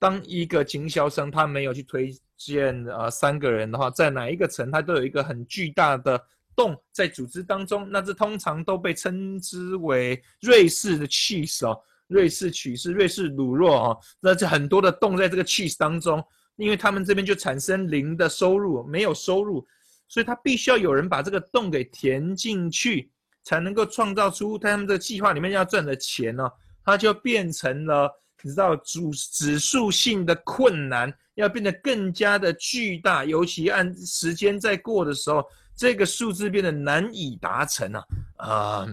[0.03, 6.21] 当一个经销商他没有去推荐呃三个人的话，在哪一个层他都有一个很巨大的
[6.57, 11.81] 洞在组织当中，那这通常都被称之为瑞士的 cheese 哦。
[12.09, 16.21] 瑞士曲是瑞士乳酪啊，那就很多的洞在这个 cheese 当中，
[16.57, 19.65] 因为他们这边就产生零的收入，没有收入，
[20.09, 23.09] 所以他必须要有人把这个洞给填进去，
[23.45, 26.51] 才能够创造出他们的计划里面要赚的钱呢，
[26.85, 28.11] 它就变成了
[28.43, 35.45] 你知道主指数性的困难，要变得更加的巨大，尤其按时间在过的时候，
[35.77, 38.05] 这个数字变得难以达成啊，
[38.37, 38.87] 啊，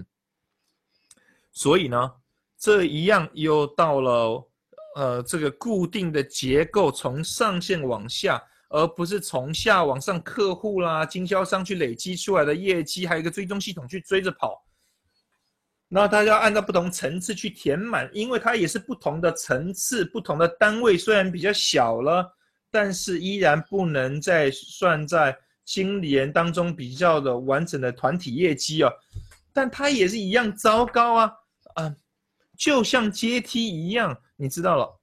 [1.52, 2.12] 所以呢。
[2.62, 4.50] 这一样又到了，
[4.98, 14.62] 呃，这个固定的结构从上线往下，而不是从下往上，客户啦、经销商去累积出来的业绩，还有一个追踪系统去追着跑。
[15.92, 22.32] 那它要按照不同层次去填满，因为它也是不同的层次、不同的单位，虽然比较小了，
[22.70, 28.94] 但是依然不能再算在经理人当中比较的完整的团体业绩哦。
[29.52, 31.34] 但它也是一样糟糕啊，
[31.74, 31.96] 啊。
[32.56, 35.00] 就像阶梯一样，你知道了，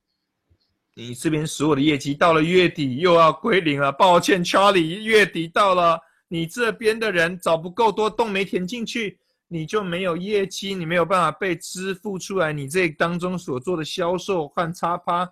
[0.95, 3.91] 你这边所有的业绩到了月底又要归零了。
[3.91, 9.19] 抱歉，Charlie，月底到了，你这边的人找不够多，洞没填进去，
[9.49, 12.53] 你就没有业绩，你没有办法被支付出来。
[12.53, 15.31] 你这当中所做的销售换差趴，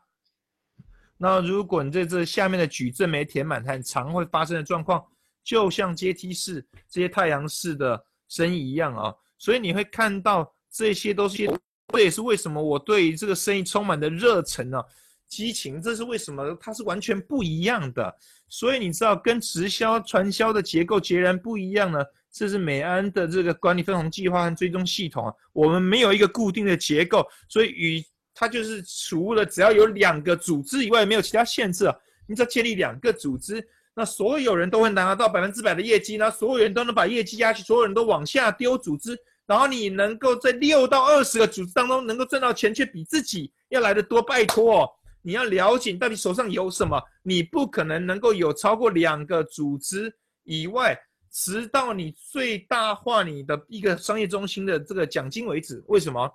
[1.16, 5.04] 那如果你在这下面的矩阵没填满，很常会发生的状况，
[5.42, 9.14] 就像阶梯式这些太阳式的生意一样啊。
[9.38, 11.50] 所以你会看到这些都是。
[11.92, 14.82] 这也是为什么我对于这个生意充满的热忱呢？
[15.28, 16.56] 激情，这是为什么？
[16.58, 18.12] 它是完全不一样的。
[18.48, 22.04] 所以你知道，跟直销传销的结构截然不一样呢。
[22.34, 25.32] 这是美安的这个管理分红计划和追踪系统啊。
[25.52, 31.96] 我们没有一个固定的结构，所以与它就是除了只要有两个组织以外，没有其他限制啊。
[32.26, 39.16] 你只要建立两个组织，那所有人都会拿到百分之百的业绩，那所有人都能把业绩压去，所有人都往下丢组织。
[39.46, 44.22] 然后你能够在六到二十个组织当中能够赚到钱，却比自己要来的多。
[44.22, 46.98] 拜托，你要了解到底手上有什么。
[47.22, 50.10] 你不可能能够有超过两个组织
[50.44, 50.98] 以外，
[51.34, 55.82] 直到你最大化你的一个商业中心的这个奖金为止。
[55.88, 56.32] 为什么？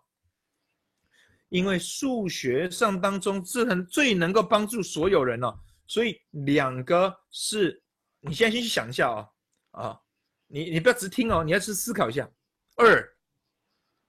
[1.47, 5.57] 因为数学上当中是很最能够帮助所有人了。
[5.87, 7.81] 所以两个是，
[8.19, 9.29] 你现在先去想一下啊
[9.71, 9.99] 啊，
[10.47, 12.29] 你你不要只听哦，你要去思考一下。
[12.75, 13.17] 二，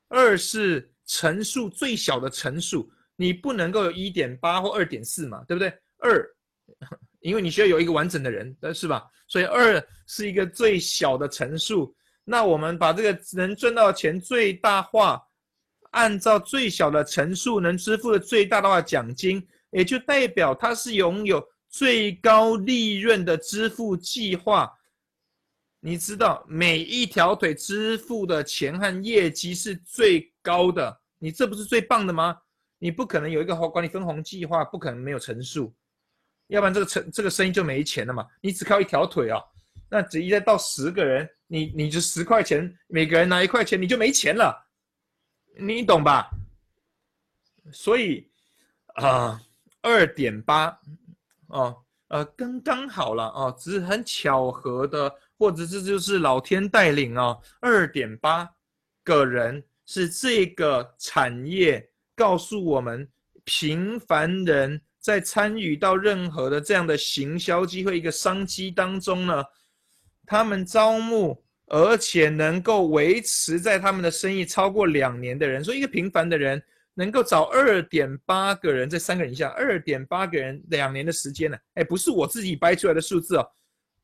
[0.09, 5.73] 二是乘数最小的乘数，你不能够有一点八或二点四嘛，对不对？
[5.99, 6.37] 二，
[7.21, 9.05] 因为你需要有一个完整的人，是吧？
[9.29, 11.95] 所以二是一个最小的乘数。
[12.25, 15.21] 那我们把这个能赚到钱最大化，
[15.91, 24.71] 按照最小的乘数能支付的最大的话奖金，也就代表它是拥有最高利润的支付计划。
[25.81, 32.37] 你知道每一条腿支付的钱和业绩是最高的，你这不是最棒的吗？
[32.79, 35.75] 你不可能有一个好管理分红计划，不可能没有乘数，
[36.51, 38.27] 要不然这个成这个生意就没钱了嘛。
[38.41, 39.41] 你只靠一条腿啊，
[39.89, 44.67] 那只一再到十个人，你你就十块钱，每个人拿一块钱，你就没钱了，
[45.59, 46.31] 你懂吧？
[47.73, 48.29] 所以
[48.95, 49.41] 啊，
[49.81, 50.77] 二点八
[51.47, 51.77] 哦，
[52.09, 58.49] 呃，刚刚好了哦，只是很巧合的，或者这就是老天带领哦，二点八
[59.05, 63.09] 个人是这个产业告诉我们，
[63.45, 69.43] 平凡人在参与到任何的这样的行销机会、一个商机当中呢，
[70.27, 76.63] 他们招募而且能够维持在他们的生意超过两年的人，所以一个平凡的人。
[76.93, 81.57] 能够找二点八个人，这三个人以下，二点八个人两年的时间呢？
[81.75, 83.51] 哎，不是我自己掰出来的数字哦，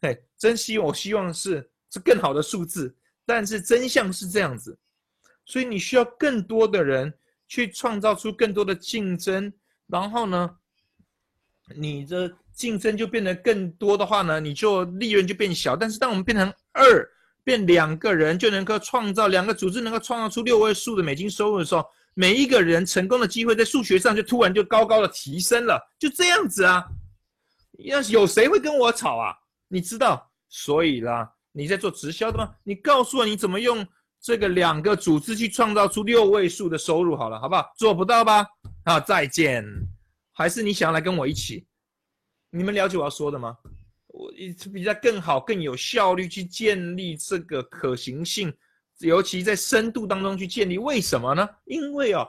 [0.01, 2.95] 哎，真希望我希望是是更好的数字，
[3.27, 4.79] 但是真相是这样子，
[5.45, 7.13] 所以你需要更多的人
[7.49, 9.53] 去创造出更多的竞争，
[9.89, 10.57] 然后呢，
[11.75, 15.75] 你的竞争就变得更多的话呢，你就利润就变小。
[15.75, 17.09] 但是当我们变成二
[17.43, 21.85] 变两个人就能够创造两个组织能够创造出六位数的美金收入的时候。
[22.19, 26.83] 每一个人成功的机会在数学上就突然就高高的提升了，就这样子啊。
[27.81, 29.35] 要是有谁会跟我吵啊？
[29.69, 32.51] 你知道，所以啦，你在做直销的吗？
[32.65, 33.87] 你告诉我你怎么用
[34.19, 37.15] 这个两个组织去创造出六位数的收入？
[37.15, 37.71] 好了，好不好？
[37.77, 38.47] 做不到吧？
[38.85, 39.63] 啊，再见。
[40.39, 41.67] 还是你想要来跟我一起？
[42.51, 43.57] 你们了解我要说的吗？
[44.09, 44.31] 我
[44.71, 48.53] 比较更好、更有效率去建立这个可行性。
[48.99, 51.49] 尤其在深度当中去建立，为什么呢？
[51.65, 52.29] 因为哦，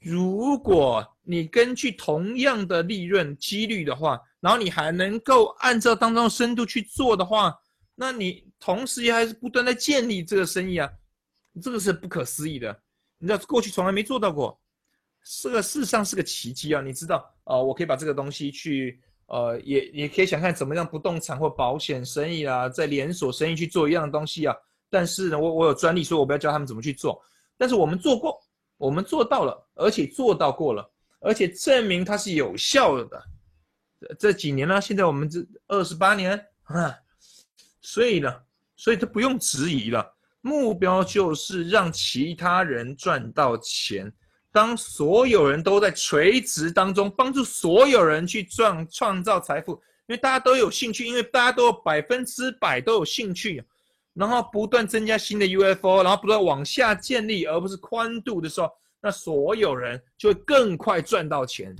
[0.00, 7.54] 如果你根据同样的利润几率的话，然后你还能够按照当中的深度去做的话，
[7.94, 10.90] 那你同时也还是不断在建立这个生意啊，
[11.62, 12.82] 这个是不可思议的。
[13.18, 14.58] 你知道过去从来没做到过，
[15.22, 16.80] 这个事实上是个奇迹啊！
[16.80, 24.54] 你知道啊，我可以把这个东西去呃，也也可以想看怎么样不动产或保险生意啊，在连锁生意去做一样的东西啊。
[24.88, 27.22] 但是呢，我我有专利，所以我不要教他们怎么去做。
[27.58, 28.40] 但是我们做过，
[28.78, 33.22] 我们做到了，而且做到过了，而且证明它是有效的。
[34.18, 36.94] 这几年呢，现在我们这二十八年啊，
[37.82, 38.34] 所以呢，
[38.76, 40.14] 所以他不用质疑了。
[40.40, 44.10] 目标就是让其他人赚到钱。
[44.58, 49.74] 当所有人都在垂直当中，帮助所有人去赚创造财富，
[50.08, 53.62] 因为大家都有兴趣，因为大家都百分之百都有兴趣。
[54.14, 58.68] 然后不断增加新的 UFO，然后不断往下建立，而不是宽度的时候，
[59.00, 61.72] 那所有人就会更快赚到钱。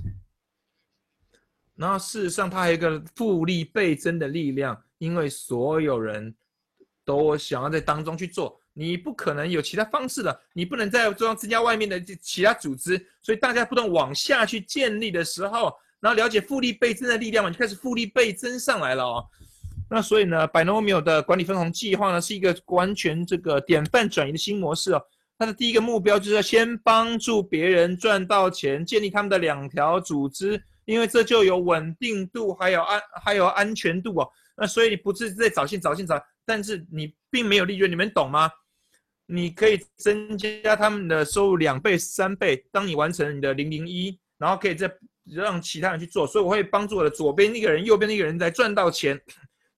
[1.75, 6.33] 然后事实上，它还有一个复利倍增的力量，因为所有人
[7.03, 19.25] 都想要在当中去做，你不可能有其他方式的，你不能在中央增加外面的其他组织，所以大家不断往下去建立的时候，然后了解复利倍增的力量嘛，就开始复利倍增上来了哦。
[19.89, 25.01] 那所以呢，Binomial 的管理分红计划呢，是一个完全这个典范转移的新模式哦。
[25.37, 34.29] 它的第一个目标就是要先帮助别人赚到钱，建立他们的两条组织，因为这就有稳定度，还有安还有安全度哦。
[34.59, 38.51] 那所以你不是在找线找线找，但是你并没有利润，你们懂吗？
[39.25, 44.91] 你可以增加他们的收入两倍三倍，当你完成你的零零一，然后可以再
[45.23, 46.25] 让其他人去做。
[46.25, 49.21] 所以我会帮助我的左边那个人，右边那个人在赚到钱。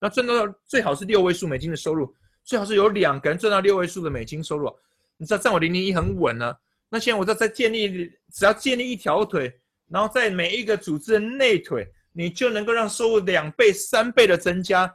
[0.00, 0.34] 那赚到
[0.66, 4.68] 最好是六位数美金的收入，最好是有两个人赚到六位数的美金收入。
[5.16, 6.58] 你知道，占我零零一很稳了。
[6.88, 9.52] 那现在我在在建立，只要建立一条腿，
[9.88, 14.92] 然后在每一个组织的内腿，你就能够让收入两倍、三倍的增加。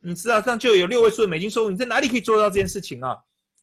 [0.00, 1.70] 你知道，这样就有六位数的美金收入。
[1.70, 3.16] 你在哪里可以做到这件事情啊？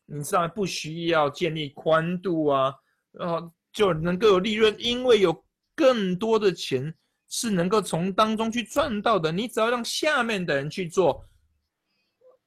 [0.06, 2.74] 你知道，不需要建立宽度啊，
[3.12, 5.45] 然后就能够有利润，因为有
[5.76, 6.93] 更多的钱。
[7.28, 11.26] 是能够从当中去赚到的，你只要让下面的人去做，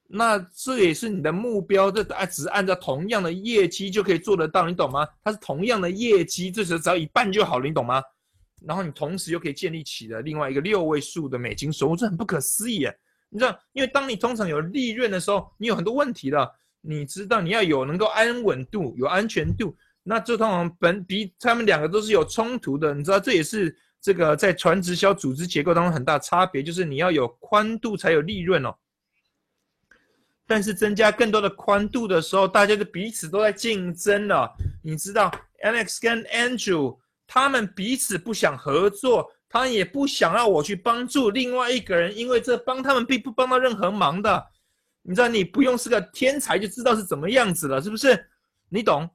[0.07, 1.91] 那这也是你的目标。
[1.91, 5.07] 这啊只按照同样的业绩就可以做得到，你懂吗？
[5.23, 8.01] 它是同样的业绩，这时候只要一半就好了，你懂吗？
[8.67, 12.99] 然后你同时又可以建立起了另外一个六位数的美金收入，这很不可思议耶！
[13.29, 16.55] 你知道，因为当你通常有利润的时候，你有很多问题的。
[16.81, 22.95] 你知道你要有能够安稳度、有安全度，那这通常本比他们两个都是有冲突的。
[22.95, 23.77] 你知道，这也是。
[24.01, 28.73] 这个在传直销组织结构当中很大差别，就是你要有宽度才有利润哦。
[30.47, 34.49] 但是增加更多的宽度的时候，大家的彼此都在竞争了。
[34.85, 35.29] 你知道
[35.65, 36.97] ，Alex 跟 Andrew
[37.29, 44.45] 他们彼此不想合作，他也不想让我去帮助另外一个人，因为这帮他们并不帮到任何忙的。
[45.03, 48.29] 你知道，你不用是个天才就知道是怎么样子了，是不是？
[48.69, 49.09] 你懂？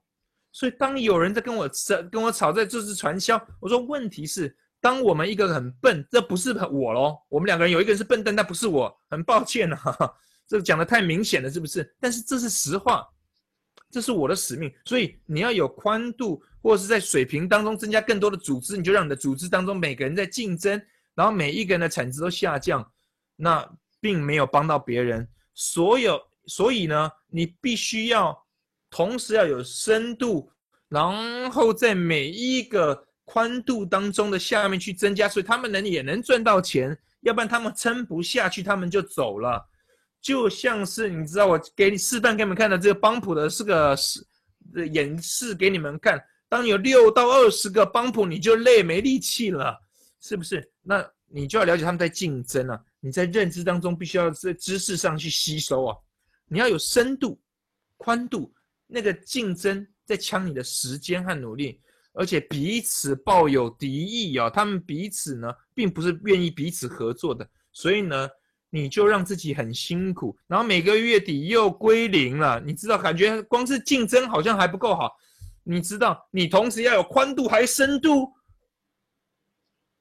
[0.52, 4.56] 所以当有人在跟我吵，跟我吵在这是传销，我说问题是。
[4.80, 9.80] 当我们一个很笨，这不是我喽，我们两个人有一个人是笨蛋，那不是我，很抱歉啊，
[10.46, 11.96] 这讲的太明显了，是不是？
[12.02, 13.08] 但是这是实话，
[13.94, 20.82] 这是我的使命，所以你要有宽度，或者是在水平当中增加更多的组织，你就让你的组织当中每个人在竞争，
[21.14, 22.84] 然后每一个人的产值都下降，
[23.36, 23.64] 那
[24.02, 25.26] 并没有帮到别人。
[25.54, 28.36] 所有，所以呢，你必须要
[28.90, 30.52] 同时要有深度，
[30.90, 33.08] 然后在每一个。
[33.26, 39.66] 宽度当中的下面去增加，所以他们能也能赚到钱，要不然他们撑不下去，他们就走了。
[40.24, 44.26] 就像是你知道，我给你示范给你们看的这个邦普的是个示
[44.94, 46.20] 演示给你们看。
[46.48, 49.78] 当有六到二十个邦普，你就累没力气了，
[50.22, 50.72] 是不是？
[50.82, 55.98] 那你就要了解他们在竞争啊，你在认知当中必须要在知识上去吸收啊，
[56.48, 57.38] 你要有深度、
[57.98, 58.54] 宽度，
[58.88, 61.82] 那个竞争在抢你的时间和努力。
[62.14, 68.30] 而且彼此抱有敌意啊，他们彼此呢，并不是愿意彼此合作的，所以呢，
[68.76, 72.60] 你就让自己很辛苦，然后每个月底又归零了。
[72.66, 75.16] 你知道，感觉光是竞争好像还不够好，
[75.64, 78.34] 你知道，你同时要有宽度还深度，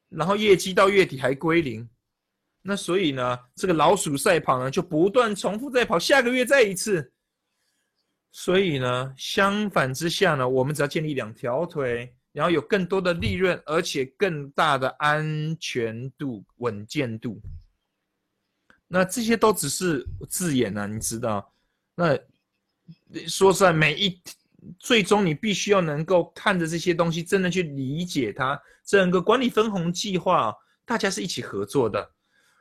[0.09, 1.87] 然后业绩到月底还归零，
[2.63, 7.13] 那所以呢，这个老鼠赛跑呢，就不断重复在跑，下个月再一次。
[8.31, 17.39] 所以呢，相反之下呢，我们只要建立两条腿，然后有更多的利润，而且更大的安全度、稳健度。
[18.95, 21.51] 那这些都只是字眼呢，你知道？
[21.95, 22.15] 那
[23.27, 24.21] 说实在，每一
[24.79, 28.61] 最终你必须要能够看着这些东西，真的去理解它。
[28.85, 32.07] 整个管理分红计划，大家是一起合作的，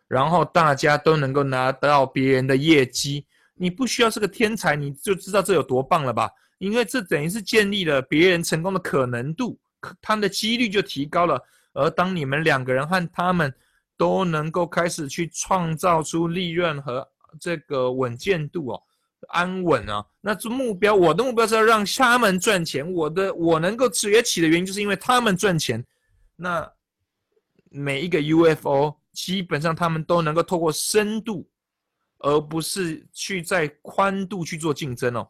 [0.07, 3.25] 然后大家都能够拿到别人的业绩。
[3.53, 6.31] 你不需要是个天才，你就知道这有多棒了吧？
[6.59, 9.59] 因为这等于是建立了别人成功的可能度，
[10.01, 11.43] 他们的几率就提高了。
[11.73, 13.53] 而当你们两个人和他们
[14.01, 17.07] 都能够开始去创造出利润和
[17.39, 18.81] 这个稳健度哦，
[19.27, 22.91] 安稳啊，那这目标，我的目标是要让他们赚钱。
[22.91, 25.85] 我的我能够崛起的原因，就是因为他们赚钱。
[26.35, 26.67] 那
[27.69, 31.47] 每一个 UFO 基本上他们都能够透过深度。
[32.23, 35.27] 而不是去在宽度去做竞争哦，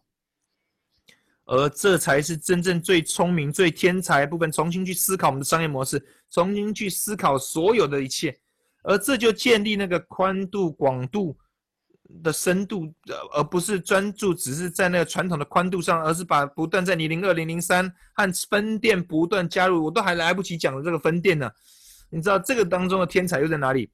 [1.45, 4.51] 而这才是真正最聪明、最天才部分。
[4.51, 8.37] 重新去思考我们的商业模式，重新去思考所有的一切，
[8.83, 11.37] 而这就建立那个宽度、广度
[12.23, 12.93] 的深度，
[13.33, 21.49] 而不是专注只是在那个传统的宽度上，而是把不断在你零二零零三和分店不断加入，我都还来不及讲的这个分店呢。
[22.09, 23.89] 你知道这个当中的天才又在哪里？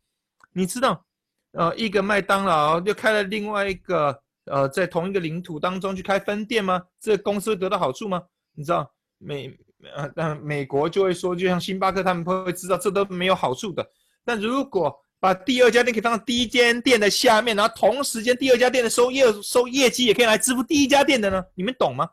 [0.54, 1.04] 你知道？
[1.52, 6.84] 呃，一个麦当劳又开了另外一个，呃，在同一个领土当中去开分店吗？
[7.00, 8.22] 这个公司会得到好处吗？
[8.54, 9.58] 你知道美
[9.96, 13.88] 呃，那美国就会说，就像星巴克，他们会知道这都没有好处的。
[14.28, 21.42] 但如果把第二家店可以放到第一间店的下面，然后同时间第二家店的收业收业绩也可以来支付第一家店的呢？
[21.56, 22.10] 你们懂吗？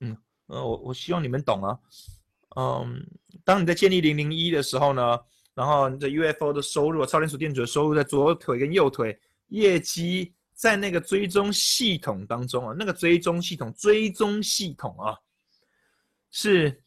[0.00, 0.16] 嗯，
[0.46, 1.78] 呃，我我希望你们懂啊。
[2.56, 3.06] 嗯，
[3.44, 5.18] 当你在建立零零一的时候呢？
[5.54, 9.16] 然后你的 UFO 的收入，超连锁店主的收入在左腿跟右腿，
[9.48, 15.14] 业绩在那个追踪系统当中啊，那个追踪系统追踪系统啊，
[16.30, 16.82] 是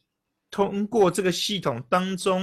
[0.50, 2.42] 通过这个系统当中，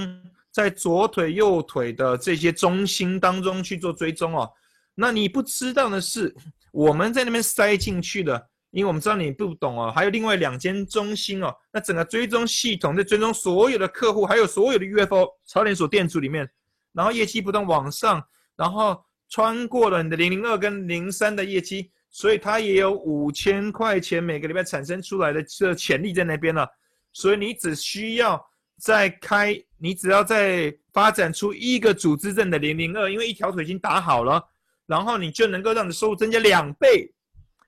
[0.55, 4.49] 在左腿右腿的这些中心当中去做追踪哦。
[4.93, 6.33] 那你不知道的是，
[6.71, 8.49] 我们在那边塞进去的。
[8.71, 16.49] 因为我们知道你不懂哦，还有另外两间中心哦，那整个追踪系统在追踪所有的客户，还有所有的 UFO 超连锁店主里面，
[16.91, 18.21] 然后业绩不断往上，
[18.57, 26.67] 然后穿过了你的零零二跟零三的业绩，所以它也有五千块钱每个礼拜产生出来的这潜力在那边了，
[27.13, 28.45] 所以你只需要
[28.77, 34.43] 再开，你只要再发展出一个组织证的零零二，因为一条腿已经打好了，
[34.85, 37.11] 然后你就能够让你收入增加两倍。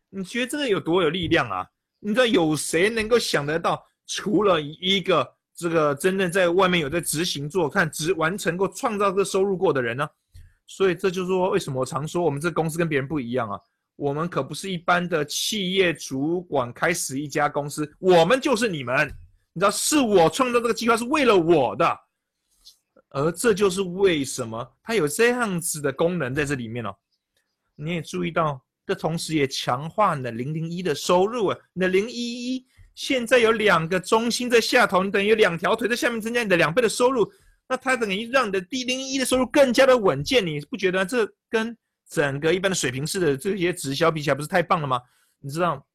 [0.09, 1.65] 你觉得这个有多有力量啊？
[1.99, 3.83] 你知道有谁能够想得到？
[4.05, 10.07] 除了一个这个真正在外面有在执行做看执完成过创造这收入过的人呢？
[10.65, 13.59] 所以这就是说，为什么我常说我们这公司跟别人不一样啊？
[13.95, 19.11] 我们可不是一般的企业主管开始一家公司，我们就是你们。
[19.57, 21.99] 你知道，是我创造这个计划是为了我的，
[23.09, 26.95] 而这就是为什么它有这样子的功能在这里面哦。
[27.75, 28.63] 你也注意到。
[28.85, 31.57] 这同时也强化你的零零一的收入啊！
[31.73, 37.29] 你的零一一现在有两个中心在下头，你等于有两条腿在下面增加你的两倍的收入，
[37.67, 41.77] 那它等于让你的 D 零一的收入更加的稳健，你不觉得这跟
[42.09, 45.01] 整个一般的水平式的这些直销比起来不是太棒了吗？
[45.41, 45.85] 你知道？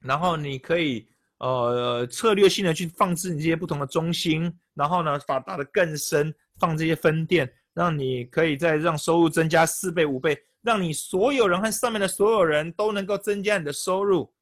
[0.00, 1.08] 然后你可以
[1.42, 14.32] 呃策略性的去放置你这些不同的中心，然后呢，把打得更深，放这些分店，让你可以再让收入增加四倍、五倍，让你所有人和上面的所有人都能够增加你的收入，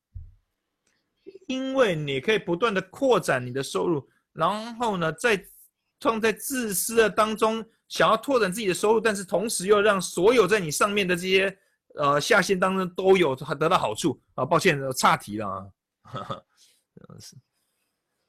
[1.46, 5.42] 因为你可以不断的扩展你的收入，然后呢，在
[6.01, 11.59] 创在自私的当中想要拓展自己的收入，但是同时又让所有在你上面的这些
[11.94, 14.44] 呃下线当中都有得到好处啊。
[14.44, 16.42] 抱歉，岔题了啊。
[17.18, 17.34] 是，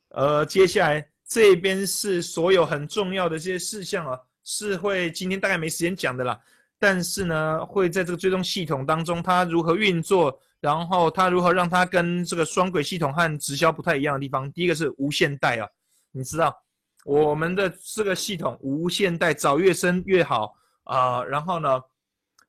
[0.09, 6.39] 呃，接下来这边是所有很重要的这些事项啊，是会今天大概没时间讲的啦。
[6.79, 14.51] 但是呢，会在这个追踪系统当中，它如何运作，然后它如何让它跟这个双轨系统和直销不太一样的地方。
[14.51, 15.67] 第一个是无限代啊，
[16.11, 16.59] 你知道
[17.05, 20.55] 我们的这个系统无限代，早越深越好
[20.85, 21.23] 啊。
[21.23, 21.79] 然后呢，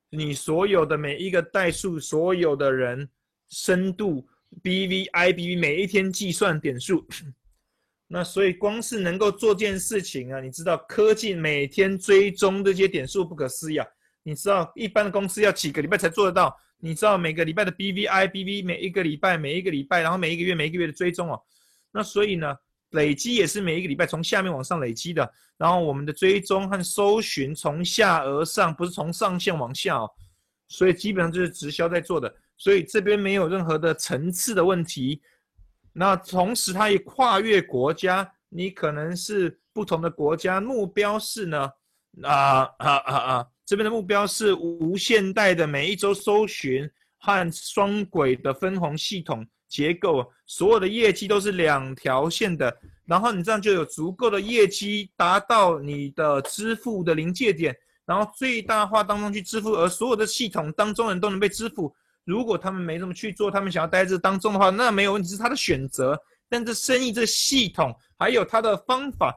[0.09, 3.07] 你所有的每一个代数，所有的人
[3.49, 4.27] 深度。
[4.61, 7.05] B V I B V 每一天计算点数，
[8.07, 13.87] 那所以光是能够做件事情啊，你知道科技每天追踪这些点数不可思议啊！
[14.21, 16.55] 你知道一般的公司要几个礼拜才做得到？
[16.77, 21.41] 你知道每个礼拜的 B V I B V 每一个礼拜每一个礼拜，然后每一个月每一个月的追踪哦，
[21.91, 22.55] 那所以呢，
[22.91, 30.11] 累积也是每一个礼拜从下面往上累积的，然后我们的追踪和搜寻从下而上，不是从上线往下哦，
[30.67, 32.33] 所以基本上就是直销在做的。
[32.57, 35.21] 所以这边没有任何的层次的问题，
[35.91, 41.69] 那同时它也跨越国家，你可能是不同的国家，目标是呢，
[42.23, 52.73] 啊啊啊啊，这边的目标是无限代的每一周搜寻和双轨的分红系统结构，所有的业绩都是两条线的，
[53.05, 57.75] 然后你这样就有足够的业绩达到你的支付的临界点，
[58.05, 61.93] 然后最大化当中去支付，而所有的系统当中人都能被支付。
[62.25, 66.17] 如果他们没这么去做，他们想要待在这当中的话，那没有问题，是他的选择。
[66.47, 69.35] 但这生意这系统还有他的方法，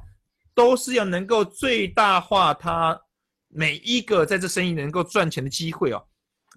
[0.54, 3.00] 都是要能够最大化他
[3.48, 6.04] 每一个在这生意能够赚钱的机会哦。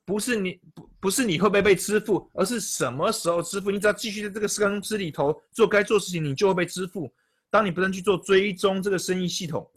[0.06, 3.72] 不是你不不是你会不会被支付，而是什么时候支付。
[3.72, 7.12] 你只要继续在这个公司里头做该做事情，你就会被支付。
[7.50, 9.68] 当你不断去做追踪这个生意系统，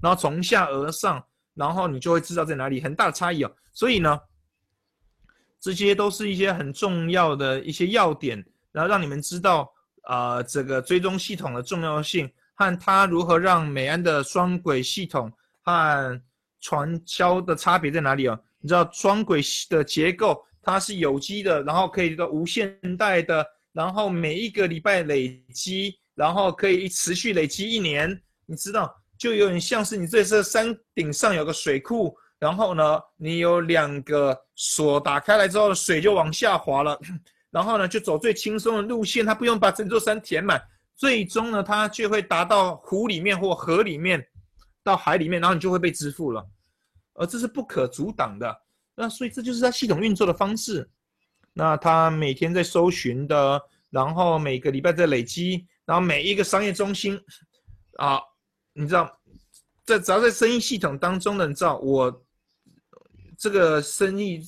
[0.00, 1.24] 然后从下而上，
[1.54, 3.50] 然后你就会知道在哪里很大的差异哦。
[3.72, 4.16] 所以呢。
[5.60, 15.32] 这些都是一些很重要的一些要点，然后让你们知道啊，这个追踪系统的重要性和它如何让美安的双轨系统
[15.62, 16.22] 和
[16.60, 18.38] 传销的差别在哪里啊？
[18.60, 28.20] 你知道双轨的结构它是有机的，然后可以到无限代的，然后每一个礼拜累积，然后可以持续累积一年。
[28.46, 32.16] 你知道，就有点像是你这是山顶上有个水库。
[32.38, 36.98] 然后呢，你有两个锁打开来之后，水就往下滑了。
[37.50, 40.62] 然后呢，就走最轻松的路线，它不用把整座山填满。
[40.94, 44.24] 最终呢，它就会达到湖里面或河里面，
[44.84, 46.46] 到海里面，然后你就会被支付了。
[47.14, 48.62] 而这是不可阻挡的。
[48.94, 50.88] 那所以这就是它系统运作的方式。
[51.52, 53.60] 那它每天在搜寻的，
[53.90, 57.20] 然后每个礼拜在累积，然后每一个商业中心，
[57.96, 58.20] 啊，
[58.74, 59.10] 你知道，
[59.84, 62.24] 在只要在生意系统当中的，你知道我。
[63.38, 64.42] 这个生意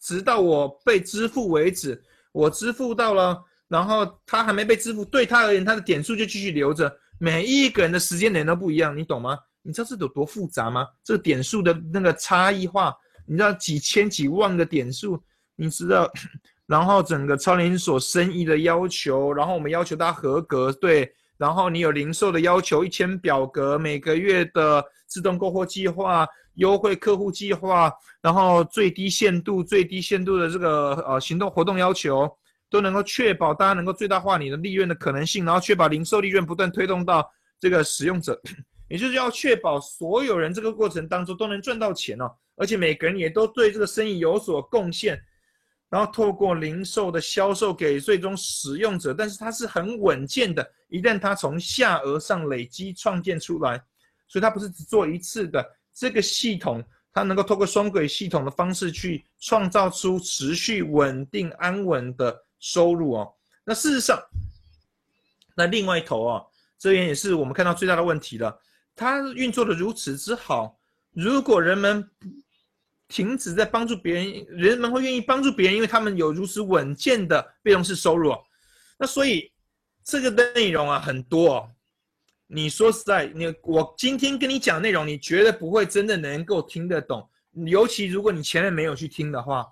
[0.00, 3.38] 直到我被支付为止，我支付到了，
[3.68, 6.90] 然后他还没被支付，对他而言，他的点数就继续留着。
[7.18, 9.38] 每一个人的时间点都不一样，你懂吗？
[9.62, 10.86] 你知道这有多复杂吗？
[11.04, 15.22] 这点数的那个差异化，你知道几千几万个点数，
[15.54, 16.10] 你知道？
[16.66, 26.26] 然后整个超连锁生意的要求，然后我们要求他合格，对，然后你有零售的要求，一千表格，每个月的自动购货计划。
[26.60, 27.90] 优惠客户计划，
[28.20, 32.30] 然后最低限度、最低限度的这个呃行动活动要求，
[32.68, 37.26] 都能够确保大家能够最大化你的利润的可能性，然后确保零售利润不断推动到
[37.58, 38.38] 这个使用者，
[38.90, 45.18] 也就是要确保所有人这个过程当中都能赚到钱哦，而且每个人也都对这个生意有所贡献，
[45.88, 53.82] 然后透过零售的销售给最终使用者，但是它是很稳健的，一旦它从下而上累积创建出来，
[54.28, 55.64] 所以它不是只做一次的。
[56.00, 56.82] 这个系统，
[57.12, 63.30] 它能够透过双轨系统的方式去创造出持续稳定安稳的收入哦。
[63.64, 64.18] 那事实上，
[65.54, 66.42] 那另外一头啊，
[66.78, 68.58] 这边也是我们看到最大的问题了。
[68.96, 70.80] 它运作的如此之好，
[71.12, 72.10] 如果人们
[73.06, 78.34] 停止在帮助别人，人们会愿意帮助别人，因为他们有如此稳健的被动式收入。
[78.98, 79.52] 那所以
[80.02, 81.70] 这个内容啊，很多哦。
[82.52, 87.24] 你说实在，你我今天跟你讲内容，你绝对不会真的能够听得懂。
[87.66, 89.64] 尤其如果你前面没有去听的话，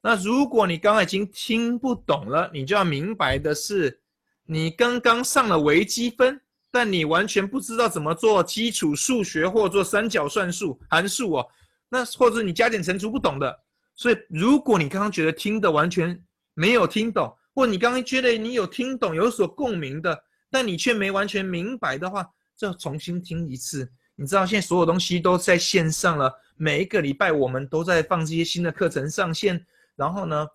[0.00, 4.00] 那如果你刚刚已经听不懂了，你就要明白的是，
[4.44, 11.46] 你刚刚上了微积分，但你完全不知道怎么做基础数学或做三角算术、函数哦，
[11.88, 13.58] 那或者你加减乘除不懂的，
[13.96, 16.16] 所以如果你刚刚觉得听的完全
[16.54, 20.16] 没有听懂，或你刚刚觉得你有听懂、有所共鸣的，
[20.50, 23.90] 但你却没完全明白的话，就重新听一次。
[24.16, 29.64] 你知道现在所有东西都在线上了，每一个礼拜我们都在放这些新的课程上线，
[29.96, 30.46] 然后呢，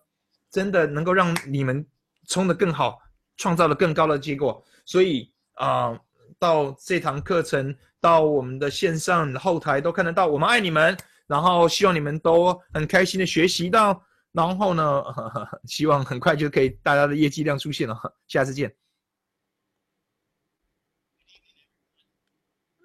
[0.50, 1.84] 真的能够让你们
[2.28, 2.98] 冲得更好，
[3.36, 4.64] 创造了更高的结果。
[4.84, 5.98] 所以啊，
[6.38, 18.72] 到这堂课程，到我们的线上后台都看得到，我们爱你们，然后希望你们都很开心的学习到，然后呢，呵 呵希望很快就可以大家的业绩量出现了，下次见。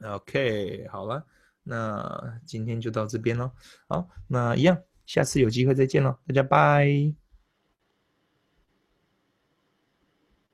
[0.03, 1.25] OK，好了，
[1.63, 3.51] 那今天就到这边了。
[3.87, 7.20] 好，那一样，下次有机会再见喽，大家拜。